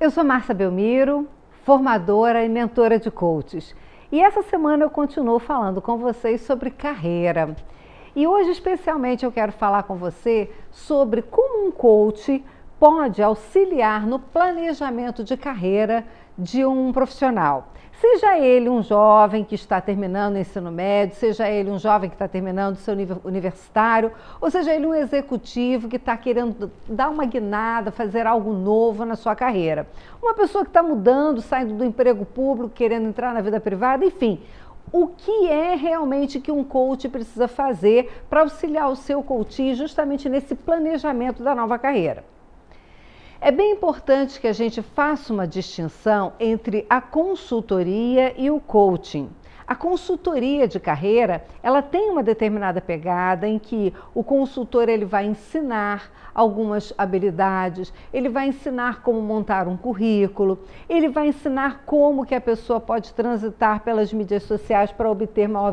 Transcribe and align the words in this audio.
Eu 0.00 0.10
sou 0.10 0.24
Márcia 0.24 0.54
Belmiro, 0.54 1.28
formadora 1.62 2.42
e 2.42 2.48
mentora 2.48 2.98
de 2.98 3.10
coaches. 3.10 3.76
E 4.10 4.18
essa 4.18 4.42
semana 4.42 4.82
eu 4.82 4.88
continuo 4.88 5.38
falando 5.38 5.82
com 5.82 5.98
vocês 5.98 6.40
sobre 6.40 6.70
carreira. 6.70 7.54
E 8.16 8.26
hoje, 8.26 8.50
especialmente, 8.50 9.26
eu 9.26 9.30
quero 9.30 9.52
falar 9.52 9.82
com 9.82 9.96
você 9.96 10.50
sobre 10.70 11.20
como 11.20 11.66
um 11.66 11.70
coach 11.70 12.42
pode 12.80 13.22
auxiliar 13.22 14.06
no 14.06 14.18
planejamento 14.18 15.22
de 15.22 15.36
carreira 15.36 16.02
de 16.38 16.64
um 16.64 16.90
profissional. 16.94 17.68
Seja 18.00 18.38
ele 18.38 18.70
um 18.70 18.82
jovem 18.82 19.44
que 19.44 19.54
está 19.54 19.78
terminando 19.78 20.36
o 20.36 20.38
ensino 20.38 20.72
médio, 20.72 21.14
seja 21.14 21.46
ele 21.46 21.70
um 21.70 21.78
jovem 21.78 22.08
que 22.08 22.16
está 22.16 22.26
terminando 22.26 22.76
o 22.76 22.78
seu 22.78 22.96
nível 22.96 23.20
universitário, 23.22 24.10
ou 24.40 24.50
seja 24.50 24.74
ele 24.74 24.86
um 24.86 24.94
executivo 24.94 25.86
que 25.86 25.96
está 25.96 26.16
querendo 26.16 26.72
dar 26.88 27.10
uma 27.10 27.26
guinada, 27.26 27.90
fazer 27.90 28.26
algo 28.26 28.54
novo 28.54 29.04
na 29.04 29.14
sua 29.14 29.36
carreira. 29.36 29.86
Uma 30.22 30.32
pessoa 30.32 30.64
que 30.64 30.70
está 30.70 30.82
mudando, 30.82 31.42
saindo 31.42 31.74
do 31.74 31.84
emprego 31.84 32.24
público, 32.24 32.70
querendo 32.70 33.08
entrar 33.08 33.34
na 33.34 33.42
vida 33.42 33.60
privada, 33.60 34.06
enfim. 34.06 34.40
O 34.90 35.08
que 35.08 35.48
é 35.50 35.74
realmente 35.74 36.40
que 36.40 36.50
um 36.50 36.64
coach 36.64 37.10
precisa 37.10 37.46
fazer 37.46 38.24
para 38.30 38.40
auxiliar 38.40 38.90
o 38.90 38.96
seu 38.96 39.22
coach 39.22 39.74
justamente 39.74 40.30
nesse 40.30 40.54
planejamento 40.54 41.42
da 41.42 41.54
nova 41.54 41.78
carreira? 41.78 42.24
É 43.42 43.50
bem 43.50 43.72
importante 43.72 44.38
que 44.38 44.46
a 44.46 44.52
gente 44.52 44.82
faça 44.82 45.32
uma 45.32 45.46
distinção 45.46 46.34
entre 46.38 46.84
a 46.90 47.00
consultoria 47.00 48.34
e 48.36 48.50
o 48.50 48.60
coaching. 48.60 49.30
A 49.66 49.74
consultoria 49.74 50.68
de 50.68 50.78
carreira, 50.78 51.42
ela 51.62 51.80
tem 51.80 52.10
uma 52.10 52.22
determinada 52.22 52.82
pegada 52.82 53.48
em 53.48 53.58
que 53.58 53.94
o 54.12 54.22
consultor 54.22 54.90
ele 54.90 55.06
vai 55.06 55.24
ensinar 55.24 56.10
algumas 56.34 56.92
habilidades, 56.98 57.92
ele 58.12 58.28
vai 58.28 58.48
ensinar 58.48 59.00
como 59.02 59.22
montar 59.22 59.68
um 59.68 59.76
currículo, 59.76 60.58
ele 60.88 61.08
vai 61.08 61.28
ensinar 61.28 61.84
como 61.86 62.26
que 62.26 62.34
a 62.34 62.40
pessoa 62.40 62.80
pode 62.80 63.14
transitar 63.14 63.80
pelas 63.80 64.12
mídias 64.12 64.42
sociais 64.42 64.90
para 64.92 65.10
obter 65.10 65.48
maior 65.48 65.72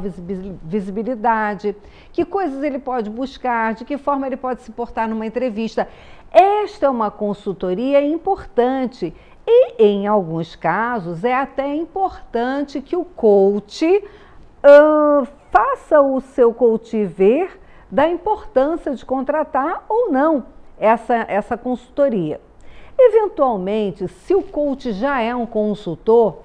visibilidade, 0.64 1.76
que 2.14 2.24
coisas 2.24 2.62
ele 2.64 2.80
pode 2.80 3.10
buscar, 3.10 3.74
de 3.74 3.84
que 3.84 3.98
forma 3.98 4.28
ele 4.28 4.38
pode 4.38 4.62
se 4.62 4.72
portar 4.72 5.10
numa 5.10 5.26
entrevista. 5.26 5.88
Esta 6.40 6.86
é 6.86 6.90
uma 6.90 7.10
consultoria 7.10 8.00
importante 8.00 9.12
e, 9.48 9.84
em 9.84 10.06
alguns 10.06 10.56
casos, 10.56 11.24
é 11.24 11.34
até 11.34 11.74
importante 11.74 12.80
que 12.80 12.96
o 12.96 13.04
coach 13.04 13.84
uh, 13.88 15.28
faça 15.50 16.00
o 16.00 16.22
seu 16.22 16.54
coach 16.54 17.04
ver 17.06 17.60
da 17.90 18.08
importância 18.08 18.94
de 18.94 19.04
contratar 19.04 19.84
ou 19.90 20.12
não 20.12 20.46
essa, 20.78 21.26
essa 21.28 21.58
consultoria. 21.58 22.40
Eventualmente, 23.00 24.08
se 24.08 24.36
o 24.36 24.44
coach 24.44 24.92
já 24.92 25.20
é 25.20 25.34
um 25.34 25.48
consultor, 25.48 26.44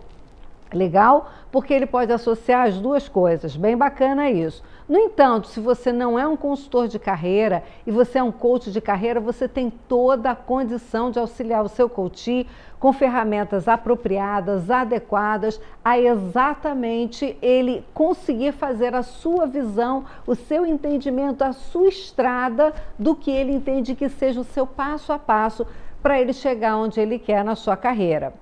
legal, 0.77 1.31
porque 1.51 1.73
ele 1.73 1.87
pode 1.87 2.13
associar 2.13 2.67
as 2.67 2.79
duas 2.79 3.09
coisas, 3.09 3.57
bem 3.57 3.77
bacana 3.77 4.31
isso. 4.31 4.63
No 4.89 4.99
entanto, 4.99 5.49
se 5.49 5.61
você 5.61 5.93
não 5.93 6.19
é 6.19 6.27
um 6.27 6.37
consultor 6.37 6.89
de 6.89 6.99
carreira 6.99 7.63
e 7.87 7.91
você 7.91 8.19
é 8.19 8.23
um 8.23 8.33
coach 8.33 8.71
de 8.71 8.81
carreira, 8.81 9.21
você 9.21 9.49
tem 9.49 9.71
toda 9.71 10.31
a 10.31 10.37
condição 10.37 11.11
de 11.11 11.19
auxiliar 11.19 11.65
o 11.65 11.69
seu 11.69 11.89
coach 11.89 12.47
com 12.79 12.93
ferramentas 12.93 13.69
apropriadas, 13.69 14.69
adequadas, 14.69 15.61
a 15.85 16.01
exatamente 16.01 17.37
ele 17.41 17.85
conseguir 17.95 18.53
fazer 18.53 18.93
a 18.95 19.05
sua 19.05 19.47
visão, 19.47 20.05
o 20.27 20.35
seu 20.35 20.67
entendimento, 20.67 21.43
a 21.43 21.53
sua 21.53 21.89
estrada 21.89 22.75
do 22.99 23.15
que 23.15 23.31
ele 23.31 23.53
entende 23.53 23.95
que 23.95 24.09
seja 24.09 24.41
o 24.41 24.45
seu 24.45 24.67
passo 24.67 25.13
a 25.13 25.19
passo 25.19 25.65
para 26.03 26.21
ele 26.21 26.33
chegar 26.33 26.77
onde 26.77 27.01
ele 27.01 27.21
quer 27.21 27.45
na 27.45 27.55
sua 27.55 27.77
carreira. 27.77 28.35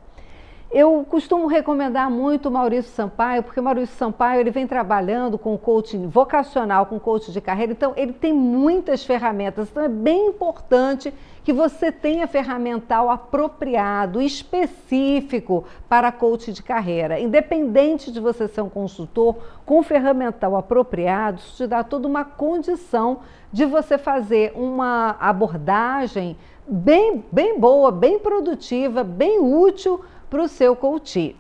Eu 0.73 1.05
costumo 1.09 1.49
recomendar 1.49 2.09
muito 2.09 2.49
Maurício 2.49 2.93
Sampaio, 2.93 3.43
porque 3.43 3.61
Maurício 3.61 3.97
Sampaio 3.97 4.39
ele 4.39 4.53
vem 4.53 4.69
trabalhando 4.69 5.37
com 5.37 5.59
coaching 5.59 6.07
vocacional, 6.07 6.87
com 6.87 7.01
coaching 7.01 7.33
de 7.33 7.41
carreira, 7.41 7.73
então 7.73 7.93
ele 7.97 8.13
tem 8.13 8.33
muitas 8.33 9.05
ferramentas. 9.05 9.69
Então 9.69 9.83
é 9.83 9.89
bem 9.89 10.29
importante 10.29 11.13
que 11.43 11.53
você 11.53 11.91
tenha 11.91 12.29
ferramental 12.29 13.11
apropriado, 13.11 14.23
específico 14.23 15.65
para 15.89 16.13
coaching 16.13 16.53
de 16.53 16.63
carreira. 16.63 17.19
Independente 17.19 18.13
de 18.13 18.21
você 18.21 18.47
ser 18.47 18.61
um 18.61 18.69
consultor, 18.69 19.39
com 19.67 19.83
ferramental 19.83 20.55
apropriado, 20.55 21.41
isso 21.41 21.57
te 21.57 21.67
dá 21.67 21.83
toda 21.83 22.07
uma 22.07 22.25
condição 22.25 23.23
de 23.53 23.65
você 23.65 23.99
fazer 23.99 24.53
uma 24.55 25.17
abordagem 25.19 26.37
bem, 26.65 27.25
bem 27.33 27.59
boa, 27.59 27.91
bem 27.91 28.21
produtiva, 28.21 29.03
bem 29.03 29.41
útil 29.41 30.01
para 30.31 30.43
o 30.43 30.49
seu 30.49 30.77
coach. 30.77 31.37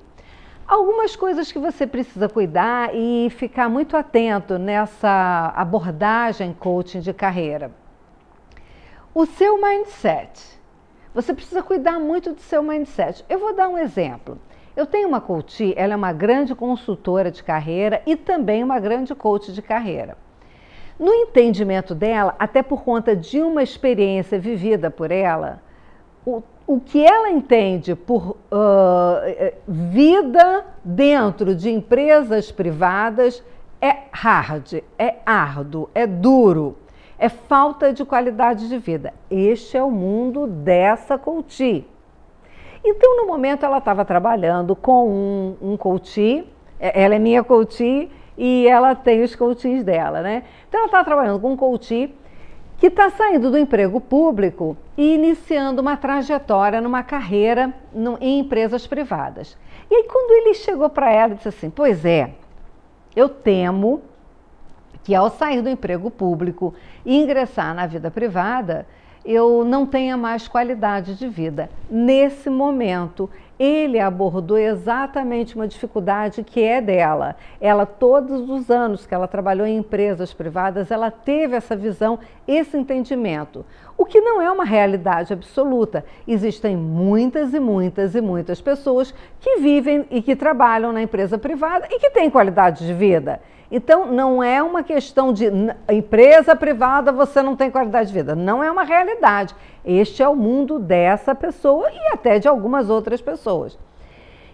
Algumas 0.66 1.16
coisas 1.16 1.50
que 1.50 1.58
você 1.58 1.86
precisa 1.86 2.28
cuidar 2.28 2.94
e 2.94 3.30
ficar 3.30 3.68
muito 3.68 3.96
atento 3.96 4.58
nessa 4.58 5.52
abordagem 5.56 6.52
coaching 6.52 7.00
de 7.00 7.12
carreira. 7.12 7.70
O 9.14 9.24
seu 9.26 9.60
mindset. 9.60 10.60
Você 11.14 11.32
precisa 11.32 11.62
cuidar 11.62 11.98
muito 11.98 12.32
do 12.32 12.40
seu 12.40 12.62
mindset. 12.62 13.24
Eu 13.28 13.38
vou 13.38 13.54
dar 13.54 13.68
um 13.68 13.78
exemplo. 13.78 14.38
Eu 14.76 14.86
tenho 14.86 15.08
uma 15.08 15.20
coach, 15.20 15.74
ela 15.76 15.94
é 15.94 15.96
uma 15.96 16.12
grande 16.12 16.54
consultora 16.54 17.30
de 17.30 17.42
carreira 17.42 18.02
e 18.06 18.14
também 18.14 18.62
uma 18.62 18.78
grande 18.78 19.14
coach 19.14 19.52
de 19.52 19.60
carreira. 19.60 20.16
No 20.98 21.12
entendimento 21.12 21.94
dela, 21.94 22.36
até 22.38 22.62
por 22.62 22.84
conta 22.84 23.16
de 23.16 23.40
uma 23.40 23.62
experiência 23.62 24.38
vivida 24.38 24.90
por 24.90 25.10
ela, 25.10 25.60
o, 26.24 26.42
o 26.66 26.80
que 26.80 27.04
ela 27.04 27.30
entende 27.30 27.94
por 27.94 28.36
uh, 28.52 29.52
vida 29.66 30.64
dentro 30.84 31.54
de 31.54 31.70
empresas 31.70 32.52
privadas 32.52 33.42
é 33.80 33.96
hard, 34.12 34.82
é 34.98 35.16
árduo, 35.24 35.88
é 35.94 36.06
duro, 36.06 36.76
é 37.18 37.28
falta 37.28 37.92
de 37.92 38.04
qualidade 38.04 38.68
de 38.68 38.78
vida. 38.78 39.14
Este 39.30 39.76
é 39.76 39.82
o 39.82 39.90
mundo 39.90 40.46
dessa 40.46 41.18
coach. 41.18 41.86
Então, 42.84 43.16
no 43.16 43.26
momento, 43.26 43.64
ela 43.64 43.78
estava 43.78 44.04
trabalhando 44.04 44.74
com 44.74 45.08
um, 45.08 45.72
um 45.72 45.76
coach, 45.76 46.46
é, 46.78 47.02
ela 47.02 47.14
é 47.14 47.18
minha 47.18 47.44
coach 47.44 48.10
e 48.38 48.66
ela 48.66 48.94
tem 48.94 49.22
os 49.22 49.34
coaches 49.34 49.84
dela, 49.84 50.22
né? 50.22 50.44
Então, 50.68 50.80
ela 50.80 50.86
estava 50.86 51.04
trabalhando 51.04 51.40
com 51.40 51.52
um 51.52 51.56
coach 51.56 52.14
que 52.80 52.86
está 52.86 53.10
saindo 53.10 53.50
do 53.50 53.58
emprego 53.58 54.00
público 54.00 54.74
e 54.96 55.14
iniciando 55.14 55.82
uma 55.82 55.98
trajetória 55.98 56.80
numa 56.80 57.02
carreira 57.02 57.74
no, 57.92 58.16
em 58.22 58.38
empresas 58.40 58.86
privadas. 58.86 59.56
E 59.90 59.94
aí, 59.94 60.04
quando 60.04 60.30
ele 60.30 60.54
chegou 60.54 60.88
para 60.88 61.12
ela 61.12 61.34
e 61.34 61.36
disse 61.36 61.48
assim: 61.48 61.68
Pois 61.68 62.06
é, 62.06 62.32
eu 63.14 63.28
temo 63.28 64.00
que 65.04 65.14
ao 65.14 65.28
sair 65.28 65.60
do 65.60 65.68
emprego 65.68 66.10
público 66.10 66.74
e 67.04 67.22
ingressar 67.22 67.74
na 67.74 67.86
vida 67.86 68.10
privada, 68.10 68.86
eu 69.26 69.62
não 69.62 69.84
tenha 69.84 70.16
mais 70.16 70.48
qualidade 70.48 71.16
de 71.16 71.28
vida. 71.28 71.68
Nesse 71.90 72.48
momento, 72.48 73.28
ele 73.60 74.00
abordou 74.00 74.56
exatamente 74.56 75.54
uma 75.54 75.68
dificuldade 75.68 76.42
que 76.42 76.62
é 76.62 76.80
dela. 76.80 77.36
Ela, 77.60 77.84
todos 77.84 78.48
os 78.48 78.70
anos 78.70 79.06
que 79.06 79.14
ela 79.14 79.28
trabalhou 79.28 79.66
em 79.66 79.76
empresas 79.76 80.32
privadas, 80.32 80.90
ela 80.90 81.10
teve 81.10 81.54
essa 81.54 81.76
visão, 81.76 82.18
esse 82.48 82.74
entendimento. 82.78 83.66
O 84.00 84.06
que 84.06 84.18
não 84.18 84.40
é 84.40 84.50
uma 84.50 84.64
realidade 84.64 85.30
absoluta. 85.30 86.06
Existem 86.26 86.74
muitas 86.74 87.52
e 87.52 87.60
muitas 87.60 88.14
e 88.14 88.20
muitas 88.22 88.58
pessoas 88.58 89.12
que 89.38 89.58
vivem 89.58 90.06
e 90.10 90.22
que 90.22 90.34
trabalham 90.34 90.90
na 90.90 91.02
empresa 91.02 91.36
privada 91.36 91.86
e 91.90 91.98
que 91.98 92.08
têm 92.08 92.30
qualidade 92.30 92.86
de 92.86 92.94
vida. 92.94 93.42
Então, 93.70 94.06
não 94.10 94.42
é 94.42 94.62
uma 94.62 94.82
questão 94.82 95.34
de 95.34 95.52
empresa 95.86 96.56
privada 96.56 97.12
você 97.12 97.42
não 97.42 97.54
tem 97.54 97.70
qualidade 97.70 98.08
de 98.08 98.14
vida. 98.14 98.34
Não 98.34 98.64
é 98.64 98.70
uma 98.70 98.84
realidade. 98.84 99.54
Este 99.84 100.22
é 100.22 100.28
o 100.30 100.34
mundo 100.34 100.78
dessa 100.78 101.34
pessoa 101.34 101.90
e 101.90 102.14
até 102.14 102.38
de 102.38 102.48
algumas 102.48 102.88
outras 102.88 103.20
pessoas. 103.20 103.78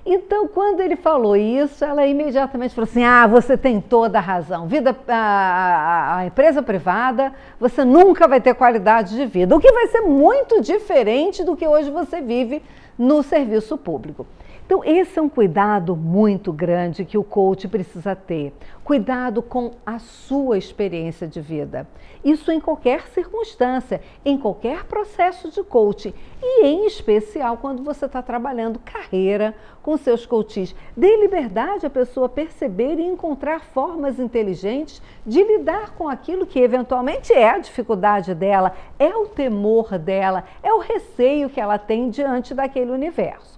Então, 0.08 0.46
quando 0.46 0.78
ele 0.78 0.94
falou 0.94 1.34
isso, 1.34 1.84
ela 1.84 2.06
imediatamente 2.06 2.72
falou 2.72 2.88
assim: 2.88 3.02
Ah, 3.02 3.26
você 3.26 3.56
tem 3.56 3.80
toda 3.80 4.18
a 4.18 4.20
razão. 4.20 4.68
Vida, 4.68 4.96
a, 5.08 5.16
a, 5.16 6.16
a, 6.18 6.26
empresa 6.26 6.62
privada, 6.62 7.34
você 7.58 7.84
nunca 7.84 8.28
vai 8.28 8.40
ter 8.40 8.54
qualidade 8.54 9.16
de 9.16 9.26
vida. 9.26 9.56
O 9.56 9.58
que 9.58 9.72
vai 9.72 9.88
ser 9.88 10.02
muito 10.02 10.60
diferente 10.60 11.42
do 11.42 11.56
que 11.56 11.66
hoje 11.66 11.90
você 11.90 12.20
vive 12.20 12.62
no 12.96 13.20
serviço 13.24 13.76
público. 13.76 14.24
Então, 14.66 14.82
esse 14.84 15.16
é 15.16 15.22
um 15.22 15.28
cuidado 15.28 15.94
muito 15.94 16.52
grande 16.52 17.04
que 17.04 17.16
o 17.16 17.22
coach 17.22 17.68
precisa 17.68 18.16
ter. 18.16 18.52
Cuidado 18.82 19.40
com 19.40 19.70
a 19.86 20.00
sua 20.00 20.58
experiência 20.58 21.24
de 21.24 21.40
vida. 21.40 21.86
Isso 22.24 22.50
em 22.50 22.58
qualquer 22.58 23.06
circunstância, 23.06 24.02
em 24.24 24.36
qualquer 24.36 24.82
processo 24.82 25.52
de 25.52 25.62
coaching 25.62 26.12
e 26.42 26.66
em 26.66 26.84
especial 26.84 27.58
quando 27.58 27.84
você 27.84 28.06
está 28.06 28.20
trabalhando 28.20 28.80
carreira 28.80 29.54
com 29.84 29.96
seus 29.96 30.26
coaches. 30.26 30.74
Dê 30.96 31.16
liberdade 31.16 31.86
à 31.86 31.90
pessoa 31.90 32.28
perceber 32.28 32.98
e 32.98 33.06
encontrar 33.06 33.60
formas 33.66 34.18
inteligentes 34.18 35.00
de 35.24 35.44
lidar 35.44 35.94
com 35.94 36.08
aquilo 36.08 36.44
que 36.44 36.58
eventualmente 36.58 37.32
é 37.32 37.50
a 37.50 37.58
dificuldade 37.58 38.34
dela, 38.34 38.74
é 38.98 39.14
o 39.14 39.26
temor 39.26 39.96
dela, 39.96 40.42
é 40.60 40.74
o 40.74 40.80
receio 40.80 41.48
que 41.48 41.60
ela 41.60 41.78
tem 41.78 42.10
diante 42.10 42.52
daquele 42.52 42.90
universo. 42.90 43.55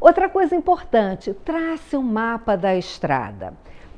Outra 0.00 0.28
coisa 0.28 0.54
importante, 0.54 1.32
trace 1.32 1.96
um 1.96 2.02
mapa 2.02 2.56
da 2.56 2.76
estrada. 2.76 3.54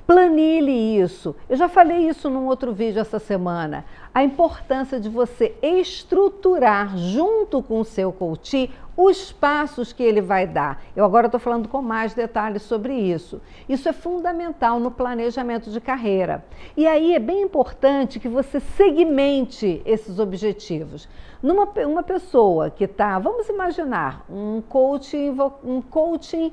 Planilhe 0.09 0.99
isso. 0.99 1.37
Eu 1.51 1.57
já 1.59 1.69
falei 1.69 2.09
isso 2.09 2.31
num 2.31 2.47
outro 2.47 2.73
vídeo 2.73 2.99
essa 2.99 3.19
semana. 3.19 3.85
A 4.15 4.25
importância 4.25 4.99
de 4.99 5.07
você 5.07 5.55
estruturar 5.61 6.97
junto 6.97 7.63
com 7.63 7.79
o 7.81 7.85
seu 7.85 8.11
coach 8.11 8.71
os 8.97 9.31
passos 9.31 9.93
que 9.93 10.03
ele 10.03 10.23
vai 10.23 10.47
dar. 10.47 10.83
Eu 10.97 11.05
agora 11.05 11.27
estou 11.27 11.39
falando 11.39 11.69
com 11.69 11.83
mais 11.83 12.15
detalhes 12.15 12.63
sobre 12.63 12.95
isso. 12.95 13.39
Isso 13.69 13.87
é 13.87 13.93
fundamental 13.93 14.81
no 14.81 14.91
planejamento 14.91 15.71
de 15.71 15.79
carreira. 15.79 16.43
E 16.75 16.87
aí 16.87 17.13
é 17.13 17.19
bem 17.19 17.43
importante 17.43 18.19
que 18.19 18.31
você 18.31 18.61
segmente 18.61 19.83
esses 19.85 20.19
objetivos. 20.19 21.07
Numa 21.43 21.69
uma 21.87 22.03
pessoa 22.03 22.71
que 22.71 22.85
está, 22.85 23.19
vamos 23.19 23.47
imaginar, 23.51 24.25
um 24.31 24.63
coaching, 24.63 25.37
um 25.63 25.83
coaching 25.83 26.51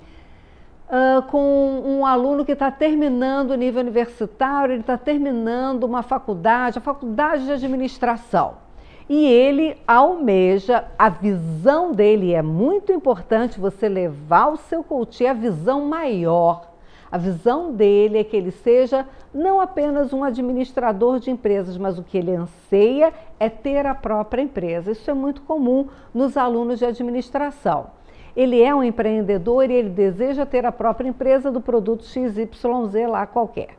uh, 0.89 1.21
com 1.23 1.81
um 1.85 2.05
aluno 2.05 2.45
que 2.45 2.51
está 2.51 2.71
terminando 2.71 3.51
o 3.51 3.55
nível 3.55 3.81
universitário, 3.81 4.73
ele 4.73 4.81
está 4.81 4.97
terminando 4.97 5.83
uma 5.83 6.03
faculdade, 6.03 6.77
a 6.77 6.81
faculdade 6.81 7.45
de 7.45 7.51
administração. 7.51 8.65
E 9.07 9.27
ele 9.27 9.77
almeja, 9.87 10.85
a 10.97 11.09
visão 11.09 11.91
dele 11.91 12.33
é 12.33 12.41
muito 12.41 12.91
importante 12.91 13.59
você 13.59 13.87
levar 13.87 14.47
o 14.47 14.57
seu 14.57 14.83
coach 14.83 15.25
a 15.27 15.33
visão 15.33 15.85
maior. 15.85 16.73
A 17.11 17.17
visão 17.17 17.71
dele 17.71 18.17
é 18.17 18.23
que 18.23 18.35
ele 18.35 18.49
seja 18.49 19.05
não 19.31 19.61
apenas 19.61 20.11
um 20.11 20.23
administrador 20.23 21.19
de 21.19 21.29
empresas, 21.29 21.77
mas 21.77 21.99
o 21.99 22.03
que 22.03 22.17
ele 22.17 22.35
anseia 22.35 23.13
é 23.39 23.47
ter 23.47 23.85
a 23.85 23.93
própria 23.93 24.41
empresa. 24.41 24.91
Isso 24.91 25.09
é 25.09 25.13
muito 25.13 25.41
comum 25.43 25.87
nos 26.11 26.35
alunos 26.35 26.79
de 26.79 26.85
administração 26.85 27.94
ele 28.35 28.61
é 28.61 28.73
um 28.73 28.83
empreendedor 28.83 29.69
e 29.69 29.73
ele 29.73 29.89
deseja 29.89 30.45
ter 30.45 30.65
a 30.65 30.71
própria 30.71 31.07
empresa 31.07 31.51
do 31.51 31.61
produto 31.61 32.03
XYZ 32.03 33.07
lá 33.09 33.25
qualquer. 33.25 33.69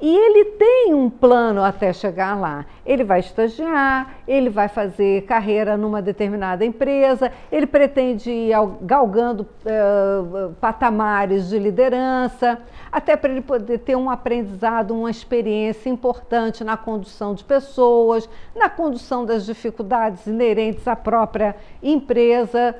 E 0.00 0.16
ele 0.16 0.44
tem 0.52 0.94
um 0.94 1.10
plano 1.10 1.60
até 1.60 1.92
chegar 1.92 2.38
lá. 2.38 2.64
Ele 2.86 3.02
vai 3.02 3.18
estagiar, 3.18 4.18
ele 4.28 4.48
vai 4.48 4.68
fazer 4.68 5.22
carreira 5.22 5.76
numa 5.76 6.00
determinada 6.00 6.64
empresa, 6.64 7.32
ele 7.50 7.66
pretende 7.66 8.30
ir 8.30 8.52
galgando 8.80 9.42
uh, 9.42 10.54
patamares 10.60 11.48
de 11.48 11.58
liderança, 11.58 12.60
até 12.92 13.16
para 13.16 13.32
ele 13.32 13.40
poder 13.40 13.78
ter 13.78 13.96
um 13.96 14.08
aprendizado, 14.08 14.94
uma 14.94 15.10
experiência 15.10 15.90
importante 15.90 16.62
na 16.62 16.76
condução 16.76 17.34
de 17.34 17.42
pessoas, 17.42 18.28
na 18.54 18.70
condução 18.70 19.26
das 19.26 19.44
dificuldades 19.44 20.28
inerentes 20.28 20.86
à 20.86 20.94
própria 20.94 21.56
empresa 21.82 22.76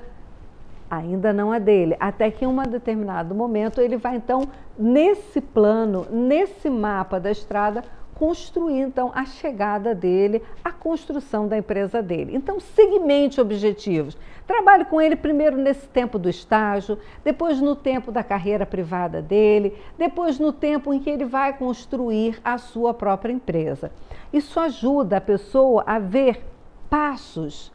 ainda 0.91 1.33
não 1.33 1.53
é 1.53 1.61
dele, 1.61 1.97
até 2.01 2.31
que 2.31 2.45
em 2.45 2.49
um 2.49 2.63
determinado 2.63 3.35
momento 3.35 3.81
ele 3.81 3.97
vai 3.97 4.17
então 4.17 4.43
nesse 4.79 5.41
plano, 5.41 6.07
nesse 6.11 6.71
mapa 6.71 7.19
da 7.19 7.31
estrada, 7.31 7.83
construir 8.19 8.81
então 8.81 9.13
a 9.15 9.25
chegada 9.25 9.95
dele, 9.95 10.43
a 10.65 10.73
construção 10.73 11.47
da 11.47 11.57
empresa 11.57 12.03
dele. 12.03 12.35
Então, 12.35 12.59
segmente 12.59 13.41
objetivos. 13.41 14.19
Trabalhe 14.45 14.85
com 14.87 15.01
ele 15.01 15.15
primeiro 15.15 15.57
nesse 15.57 15.87
tempo 15.87 16.19
do 16.19 16.29
estágio, 16.29 16.99
depois 17.23 17.61
no 17.61 17.77
tempo 17.77 18.11
da 18.11 18.25
carreira 18.25 18.67
privada 18.67 19.23
dele, 19.23 19.79
depois 19.97 20.39
no 20.39 20.53
tempo 20.53 20.93
em 20.93 20.99
que 20.99 21.09
ele 21.09 21.25
vai 21.25 21.57
construir 21.57 22.41
a 22.43 22.59
sua 22.59 22.93
própria 22.93 23.33
empresa. 23.33 23.93
Isso 24.33 24.59
ajuda 24.59 25.19
a 25.19 25.21
pessoa 25.21 25.85
a 25.87 25.99
ver 25.99 26.45
passos 26.91 27.71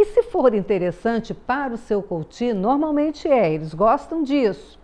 e 0.00 0.04
se 0.04 0.22
for 0.22 0.54
interessante 0.54 1.34
para 1.34 1.74
o 1.74 1.76
seu 1.76 2.00
coach, 2.00 2.52
normalmente 2.52 3.26
é, 3.26 3.52
eles 3.52 3.74
gostam 3.74 4.22
disso. 4.22 4.78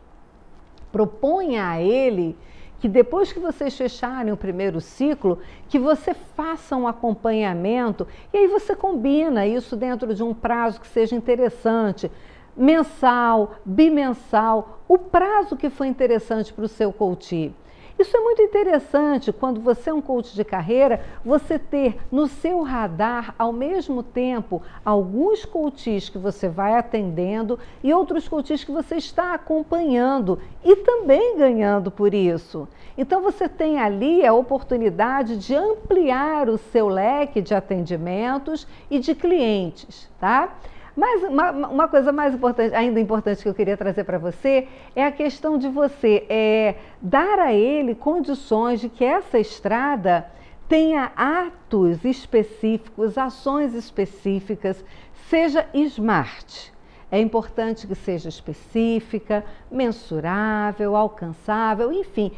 Proponha 0.91 1.69
a 1.69 1.81
ele 1.81 2.37
que 2.81 2.89
depois 2.89 3.33
que 3.33 3.39
vocês 3.39 3.77
fecharem 3.77 4.33
o 4.33 4.37
primeiro 4.37 4.81
ciclo, 4.81 5.39
que 5.69 5.79
você 5.79 6.13
faça 6.13 6.77
um 6.77 6.89
acompanhamento 6.89 8.07
e 8.33 8.39
aí 8.39 8.47
você 8.49 8.75
combina 8.75 9.47
isso 9.47 9.77
dentro 9.77 10.13
de 10.15 10.23
um 10.23 10.35
prazo 10.35 10.81
que 10.81 10.89
seja 10.89 11.15
interessante, 11.15 12.11
mensal, 12.57 13.55
bimensal, 13.65 14.81
o 14.89 14.99
prazo 14.99 15.57
que 15.57 15.71
foi 15.71 15.87
interessante 15.87 16.53
para 16.53 16.65
o 16.65 16.69
seu 16.69 16.93
coach. 16.93 17.55
Isso 17.97 18.17
é 18.17 18.21
muito 18.21 18.43
interessante 18.43 19.33
quando 19.33 19.61
você 19.61 19.91
é 19.91 19.95
um 19.95 20.01
coach 20.01 20.35
de 20.35 20.43
carreira, 20.43 21.05
você 21.25 21.61
ter 21.61 21.97
no 22.11 22.27
seu 22.27 22.61
radar, 22.63 23.35
ao 23.39 23.53
mesmo 23.53 24.03
tempo, 24.03 24.61
alguns 24.85 25.45
coaches 25.45 26.09
que 26.09 26.19
você 26.19 26.49
vai 26.49 26.75
atendendo 26.75 27.57
e 27.85 27.95
outros 27.95 28.27
coaches 28.27 28.65
que 28.65 28.73
você 28.73 28.97
está 28.97 29.33
acompanhando 29.33 30.41
e 30.65 30.75
também 30.75 31.39
ganhando 31.39 31.89
por 31.89 32.13
isso. 32.13 32.67
Então 32.99 33.23
você 33.23 33.49
tem 33.49 33.79
ali 33.79 34.27
a 34.27 34.35
oportunidade 34.35 35.37
de 35.37 35.55
ampliar 35.55 36.49
o 36.49 36.59
seu 36.59 36.89
leque 36.89 37.41
de 37.41 37.55
atendimentos 37.55 38.67
e 38.91 38.99
de 38.99 39.15
clientes, 39.15 40.11
tá? 40.19 40.53
Mas 40.97 41.23
uma, 41.25 41.51
uma, 41.51 41.89
coisa 41.89 42.13
mais 42.13 42.35
importante, 42.35 42.75
ainda 42.75 43.01
importante 43.01 43.43
que 43.43 43.49
eu 43.49 43.55
queria 43.55 43.77
trazer 43.77 44.05
para 44.05 44.19
você 44.19 44.69
é 44.95 45.05
a 45.05 45.11
questão 45.11 45.59
de 45.59 45.69
você 45.69 46.25
é, 46.29 46.77
dar 47.03 47.39
a 47.41 47.53
ele 47.53 47.95
condições 47.95 48.81
de 48.81 48.89
que 48.89 49.05
essa 49.05 49.39
estrada 49.39 50.27
tenha 50.69 51.11
atos 51.17 52.05
específicos, 52.05 53.19
ações 53.19 53.75
específicas, 53.75 54.85
seja 55.29 55.67
smart. 55.75 56.73
É 57.11 57.21
importante 57.21 57.87
que 57.87 57.95
seja 57.95 58.29
específica, 58.29 59.45
mensurável, 59.71 60.97
alcançável, 60.97 61.93
enfim, 61.93 62.33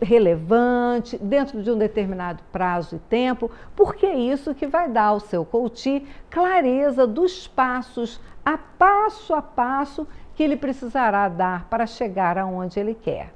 relevante, 0.00 1.16
dentro 1.18 1.62
de 1.62 1.70
um 1.70 1.78
determinado 1.78 2.42
prazo 2.52 2.96
e 2.96 2.98
tempo, 2.98 3.50
porque 3.74 4.06
é 4.06 4.18
isso 4.18 4.54
que 4.54 4.66
vai 4.66 4.88
dar 4.88 5.06
ao 5.06 5.20
seu 5.20 5.44
coach 5.44 6.06
clareza 6.28 7.06
dos 7.06 7.46
passos, 7.48 8.20
a 8.44 8.56
passo 8.56 9.34
a 9.34 9.42
passo, 9.42 10.06
que 10.34 10.42
ele 10.42 10.56
precisará 10.56 11.28
dar 11.28 11.66
para 11.68 11.86
chegar 11.86 12.38
aonde 12.38 12.80
ele 12.80 12.94
quer. 12.94 13.32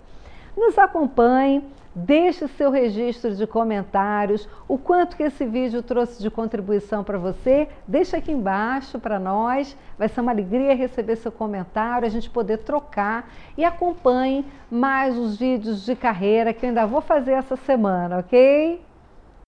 Nos 0.57 0.79
acompanhe, 0.79 1.63
deixe 1.95 2.49
seu 2.49 2.71
registro 2.71 3.35
de 3.35 3.47
comentários, 3.47 4.49
o 4.67 4.77
quanto 4.77 5.17
que 5.17 5.23
esse 5.23 5.45
vídeo 5.45 5.83
trouxe 5.83 6.21
de 6.23 6.31
contribuição 6.31 7.05
para 7.05 7.19
você, 7.19 7.69
deixa 7.87 8.17
aqui 8.17 8.33
embaixo 8.33 8.99
para 8.99 9.19
nós, 9.19 9.77
vai 9.97 10.09
ser 10.09 10.21
uma 10.21 10.33
alegria 10.33 10.75
receber 10.75 11.17
seu 11.17 11.31
comentário, 11.31 12.07
a 12.07 12.11
gente 12.11 12.29
poder 12.29 12.59
trocar. 12.59 13.31
E 13.57 13.65
acompanhe 13.65 14.45
mais 14.71 15.17
os 15.17 15.37
vídeos 15.37 15.85
de 15.85 15.95
carreira 15.95 16.53
que 16.53 16.67
eu 16.67 16.69
ainda 16.71 16.87
vou 16.87 17.01
fazer 17.01 17.33
essa 17.33 17.57
semana, 17.57 18.19
ok? 18.19 18.81